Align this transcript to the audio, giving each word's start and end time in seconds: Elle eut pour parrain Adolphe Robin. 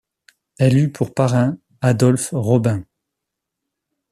Elle 0.57 0.79
eut 0.79 0.91
pour 0.91 1.13
parrain 1.13 1.59
Adolphe 1.81 2.29
Robin. 2.31 2.83